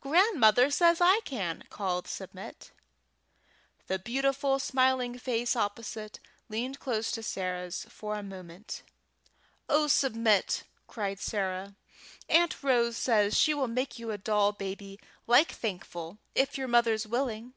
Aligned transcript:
"Grandmother 0.00 0.72
says 0.72 1.00
I 1.00 1.20
can!" 1.24 1.62
called 1.70 2.06
back 2.06 2.10
Submit. 2.10 2.72
The 3.86 4.00
beautiful 4.00 4.58
smiling 4.58 5.16
face 5.20 5.54
opposite 5.54 6.18
leaned 6.48 6.80
close 6.80 7.12
to 7.12 7.22
Sarah's 7.22 7.86
for 7.88 8.16
a 8.16 8.24
minute. 8.24 8.82
"Oh, 9.68 9.86
Submit!" 9.86 10.64
cried 10.88 11.20
Sarah, 11.20 11.76
"Aunt 12.28 12.60
Rose 12.64 12.96
says 12.96 13.38
she 13.38 13.54
will 13.54 13.68
make 13.68 14.00
you 14.00 14.10
a 14.10 14.18
doll 14.18 14.50
baby 14.50 14.98
like 15.28 15.52
Thankful, 15.52 16.18
if 16.34 16.58
your 16.58 16.66
mother's 16.66 17.06
willing!" 17.06 17.54